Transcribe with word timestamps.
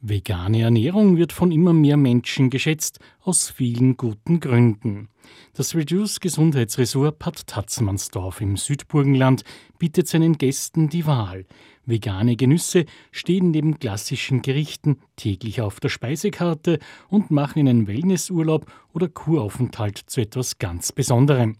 Vegane 0.00 0.60
Ernährung 0.60 1.16
wird 1.16 1.32
von 1.32 1.50
immer 1.50 1.72
mehr 1.72 1.96
Menschen 1.96 2.50
geschätzt, 2.50 3.00
aus 3.20 3.50
vielen 3.50 3.96
guten 3.96 4.38
Gründen. 4.38 5.08
Das 5.54 5.74
Reduce 5.74 6.20
Gesundheitsressort 6.20 7.18
Bad 7.18 7.48
Tatzmannsdorf 7.48 8.40
im 8.40 8.56
Südburgenland 8.56 9.42
bietet 9.80 10.06
seinen 10.06 10.38
Gästen 10.38 10.88
die 10.88 11.04
Wahl. 11.04 11.46
Vegane 11.84 12.36
Genüsse 12.36 12.84
stehen 13.10 13.50
neben 13.50 13.80
klassischen 13.80 14.40
Gerichten 14.40 14.98
täglich 15.16 15.60
auf 15.62 15.80
der 15.80 15.88
Speisekarte 15.88 16.78
und 17.08 17.32
machen 17.32 17.66
einen 17.66 17.88
Wellnessurlaub 17.88 18.70
oder 18.94 19.08
Kuraufenthalt 19.08 19.98
zu 19.98 20.20
etwas 20.20 20.58
ganz 20.58 20.92
Besonderem. 20.92 21.56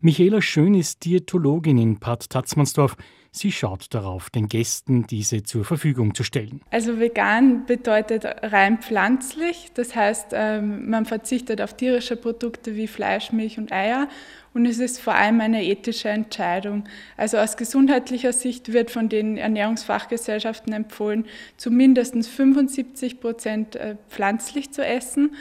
Michaela 0.00 0.42
Schön 0.42 0.74
ist 0.74 1.04
Diätologin 1.06 1.78
in 1.78 1.98
Bad 1.98 2.28
Tatzmannsdorf. 2.28 2.96
Sie 3.32 3.52
schaut 3.52 3.94
darauf, 3.94 4.28
den 4.28 4.48
Gästen 4.48 5.06
diese 5.06 5.44
zur 5.44 5.64
Verfügung 5.64 6.14
zu 6.14 6.24
stellen. 6.24 6.62
Also 6.70 6.98
vegan 6.98 7.64
bedeutet 7.64 8.24
rein 8.24 8.78
pflanzlich, 8.78 9.70
das 9.74 9.94
heißt, 9.94 10.28
ähm, 10.32 10.90
man 10.90 11.06
verzichtet 11.06 11.60
auf 11.60 11.74
tierische 11.74 12.16
Produkte 12.16 12.74
wie 12.74 12.88
Fleisch, 12.88 13.30
Milch 13.30 13.58
und 13.58 13.70
Eier 13.70 14.08
und 14.52 14.66
es 14.66 14.78
ist 14.78 15.00
vor 15.00 15.14
allem 15.14 15.40
eine 15.40 15.64
ethische 15.64 16.08
Entscheidung. 16.08 16.84
Also 17.16 17.38
aus 17.38 17.56
gesundheitlicher 17.56 18.32
Sicht 18.32 18.72
wird 18.72 18.90
von 18.90 19.08
den 19.08 19.36
Ernährungsfachgesellschaften 19.36 20.72
empfohlen, 20.72 21.24
zumindest 21.56 22.14
75 22.26 23.20
Prozent 23.20 23.76
äh, 23.76 23.96
pflanzlich 24.08 24.72
zu 24.72 24.84
essen. 24.84 25.36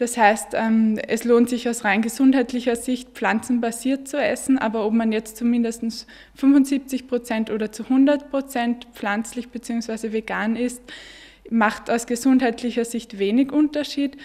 Das 0.00 0.16
heißt, 0.16 0.54
ähm, 0.54 0.98
es 1.08 1.24
lohnt 1.24 1.50
sich 1.50 1.68
aus 1.68 1.84
rein 1.84 2.00
gesundheitlicher 2.00 2.74
Sicht, 2.74 3.10
pflanzenbasiert 3.10 4.08
zu 4.08 4.16
essen, 4.16 4.56
aber 4.56 4.86
ob 4.86 4.94
man 4.94 5.12
jetzt 5.12 5.36
zumindest 5.36 6.06
75 6.36 7.06
Prozent 7.06 7.50
oder 7.50 7.70
zu 7.70 7.82
100 7.82 8.30
Prozent 8.30 8.88
pflanzlich 8.94 9.50
bzw. 9.50 10.12
vegan 10.12 10.56
ist, 10.56 10.80
macht 11.50 11.90
aus 11.90 12.06
gesundheitlicher 12.06 12.86
Sicht 12.86 13.18
wenig 13.18 13.52
Unterschied. 13.52 14.16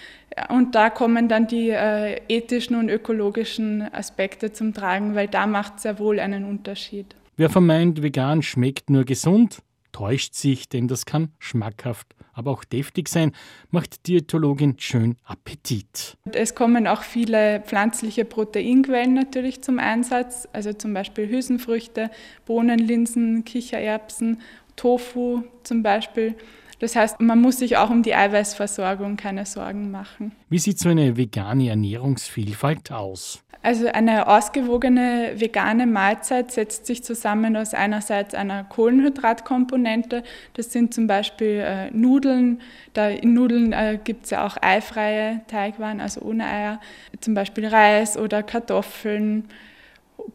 Und 0.48 0.76
da 0.76 0.90
kommen 0.90 1.28
dann 1.28 1.46
die 1.48 1.72
äh, 1.72 2.22
ethischen 2.30 2.78
und 2.78 2.88
ökologischen 2.88 3.82
Aspekte 3.94 4.54
zum 4.54 4.74
Tragen, 4.74 5.14
weil 5.14 5.28
da 5.28 5.46
macht 5.46 5.82
sehr 5.82 6.00
wohl 6.00 6.22
einen 6.22 6.46
Unterschied. 6.46 7.18
Wer 7.36 7.50
vermeint, 7.50 8.02
vegan 8.02 8.42
schmeckt 8.42 8.90
nur 8.90 9.04
gesund, 9.04 9.58
täuscht 9.96 10.34
sich, 10.34 10.68
denn 10.68 10.90
das 10.90 11.06
kann 11.06 11.30
schmackhaft, 11.40 12.16
aber 12.34 12.52
auch 12.52 12.66
deftig 12.66 13.08
sein, 13.08 13.32
macht 13.70 14.08
Diätologin 14.08 14.76
schön 14.78 15.16
Appetit. 15.24 16.18
Es 16.34 16.54
kommen 16.54 16.86
auch 16.86 17.02
viele 17.02 17.62
pflanzliche 17.62 18.26
Proteinquellen 18.26 19.14
natürlich 19.14 19.62
zum 19.62 19.80
Einsatz, 19.80 20.50
also 20.52 20.74
zum 20.74 20.94
Beispiel 20.94 21.30
Hülsenfrüchte, 21.30 22.12
Bohnen, 22.46 22.78
Linsen, 22.78 23.46
Kichererbsen, 23.46 24.42
Tofu 24.76 25.44
zum 25.64 25.82
Beispiel. 25.82 26.36
Das 26.80 26.96
heißt, 26.96 27.22
man 27.22 27.42
muss 27.42 27.60
sich 27.60 27.78
auch 27.78 27.90
um 27.90 28.04
die 28.04 28.16
Eiweißversorgung 28.16 29.18
keine 29.18 29.46
Sorgen 29.46 29.92
machen. 29.92 30.34
Wie 30.50 30.60
sieht 30.60 30.80
so 30.80 30.90
eine 30.90 31.16
vegane 31.18 31.70
Ernährungsvielfalt 31.70 32.92
aus? 32.92 33.42
Also 33.66 33.88
eine 33.88 34.28
ausgewogene 34.28 35.34
vegane 35.38 35.88
Mahlzeit 35.88 36.52
setzt 36.52 36.86
sich 36.86 37.04
zusammen 37.04 37.58
aus 37.58 37.74
einerseits 37.74 38.36
einer 38.36 38.64
Kohlenhydratkomponente, 38.64 40.22
das 40.54 40.72
sind 40.72 40.94
zum 40.94 41.08
Beispiel 41.08 41.64
äh, 41.66 41.90
Nudeln, 41.90 42.62
da 42.94 43.10
in 43.10 43.34
Nudeln 43.34 43.74
äh, 43.74 43.98
gibt 44.04 44.26
es 44.26 44.30
ja 44.30 44.46
auch 44.46 44.58
eifreie 44.62 45.42
Teigwaren, 45.48 46.00
also 46.00 46.22
ohne 46.22 46.46
Eier, 46.46 46.80
zum 47.22 47.34
Beispiel 47.34 47.66
Reis 47.66 48.18
oder 48.18 48.44
Kartoffeln, 48.44 49.46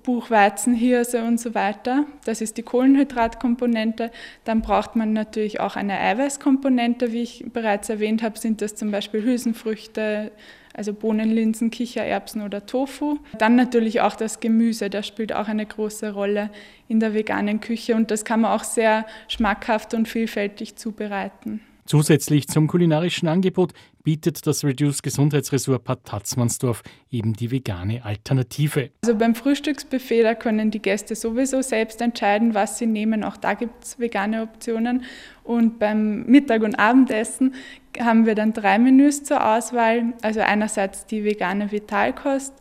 Buchweizen, 0.02 0.74
Hirse 0.74 1.24
und 1.24 1.41
so 1.41 1.55
weiter. 1.55 2.05
Das 2.24 2.41
ist 2.41 2.56
die 2.56 2.62
Kohlenhydratkomponente. 2.62 4.10
Dann 4.44 4.62
braucht 4.62 4.97
man 4.97 5.12
natürlich 5.12 5.60
auch 5.60 5.77
eine 5.77 5.98
Eiweißkomponente. 5.98 7.12
Wie 7.12 7.22
ich 7.22 7.44
bereits 7.52 7.88
erwähnt 7.88 8.22
habe, 8.22 8.38
sind 8.38 8.62
das 8.62 8.74
zum 8.74 8.91
Beispiel 8.91 9.22
Hülsenfrüchte, 9.22 10.32
also 10.74 10.94
Bohnen, 10.94 11.30
Linsen, 11.30 11.70
Kichererbsen 11.70 12.42
oder 12.42 12.66
Tofu. 12.66 13.19
Dann 13.38 13.56
natürlich 13.56 14.00
auch 14.00 14.16
das 14.16 14.41
Gemüse, 14.41 14.91
das 14.91 15.06
spielt 15.06 15.32
auch 15.32 15.48
eine 15.48 15.66
große 15.66 16.12
Rolle 16.12 16.50
in 16.88 17.00
der 17.00 17.15
veganen 17.15 17.60
Küche 17.60 17.94
und 17.94 18.10
das 18.10 18.25
kann 18.25 18.41
man 18.41 18.53
auch 18.53 18.65
sehr 18.65 19.06
schmackhaft 19.28 19.94
und 19.94 20.09
vielfältig 20.09 20.76
zubereiten. 20.76 21.60
Zusätzlich 21.91 22.47
zum 22.47 22.69
kulinarischen 22.69 23.27
Angebot 23.27 23.73
bietet 24.05 24.47
das 24.47 24.62
Reduce 24.62 25.03
Gesundheitsressort 25.03 25.83
Bad 25.83 26.05
Tatzmannsdorf 26.05 26.84
eben 27.11 27.33
die 27.33 27.51
vegane 27.51 28.05
Alternative. 28.05 28.91
Also 29.03 29.17
beim 29.17 29.34
Frühstücksbuffet, 29.34 30.23
da 30.23 30.37
können 30.37 30.71
die 30.71 30.78
Gäste 30.78 31.17
sowieso 31.17 31.62
selbst 31.62 32.01
entscheiden, 32.01 32.55
was 32.55 32.78
sie 32.78 32.87
nehmen. 32.87 33.25
Auch 33.25 33.37
da 33.37 33.55
gibt 33.55 33.83
es 33.83 33.99
vegane 33.99 34.43
Optionen. 34.43 35.03
Und 35.43 35.81
beim 35.81 36.27
Mittag- 36.27 36.62
und 36.62 36.77
Abendessen 36.77 37.55
haben 37.99 38.25
wir 38.25 38.37
dann 38.37 38.53
drei 38.53 38.78
Menüs 38.78 39.25
zur 39.25 39.45
Auswahl. 39.45 40.12
Also 40.22 40.39
einerseits 40.43 41.07
die 41.07 41.25
vegane 41.25 41.72
Vitalkost, 41.72 42.55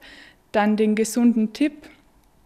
dann 0.53 0.75
den 0.75 0.95
gesunden 0.95 1.53
Tipp, 1.53 1.73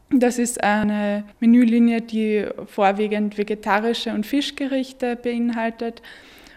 das 0.10 0.38
ist 0.38 0.62
eine 0.62 1.24
Menülinie, 1.40 2.02
die 2.02 2.46
vorwiegend 2.66 3.38
vegetarische 3.38 4.14
und 4.14 4.26
Fischgerichte 4.26 5.16
beinhaltet 5.16 6.02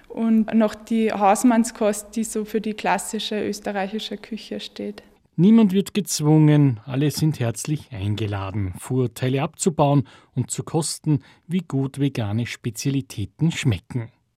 und 0.08 0.54
noch 0.54 0.74
die 0.74 1.12
Hausmannskost, 1.12 2.14
die 2.16 2.24
so 2.24 2.44
für 2.44 2.60
die 2.60 2.74
klassische 2.74 3.46
österreichische 3.46 4.16
Küche 4.16 4.60
steht. 4.60 5.02
Niemand 5.38 5.72
wird 5.72 5.92
gezwungen, 5.92 6.80
alle 6.86 7.10
sind 7.10 7.40
herzlich 7.40 7.92
eingeladen, 7.92 8.72
Vorurteile 8.78 9.42
abzubauen 9.42 10.08
und 10.34 10.50
zu 10.50 10.62
kosten, 10.62 11.20
wie 11.46 11.60
gut 11.60 11.98
vegane 11.98 12.46
Spezialitäten 12.46 13.52
schmecken. 13.52 14.10